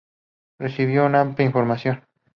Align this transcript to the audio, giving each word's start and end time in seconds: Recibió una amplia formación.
Recibió 0.57 1.05
una 1.05 1.21
amplia 1.21 1.51
formación. 1.51 2.03